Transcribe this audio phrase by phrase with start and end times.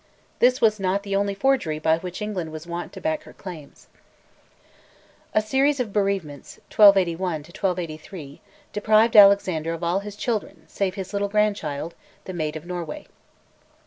[0.39, 3.85] This was not the only forgery by which England was wont to back her claims.
[5.35, 8.41] A series of bereavements (1281 1283)
[8.73, 11.93] deprived Alexander of all his children save his little grandchild,
[12.25, 13.05] "the Maid of Norway."